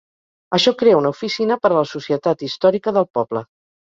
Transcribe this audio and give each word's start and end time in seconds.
Això 0.57 0.71
crea 0.77 0.95
una 1.01 1.11
oficina 1.15 1.57
per 1.65 1.71
a 1.71 1.75
la 1.79 1.83
societat 1.89 2.41
histórica 2.47 2.95
del 2.97 3.07
poble. 3.19 3.45